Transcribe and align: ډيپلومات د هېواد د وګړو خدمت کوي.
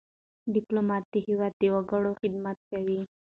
ډيپلومات 0.53 1.03
د 1.13 1.15
هېواد 1.27 1.53
د 1.57 1.63
وګړو 1.75 2.11
خدمت 2.21 2.57
کوي. 2.71 2.99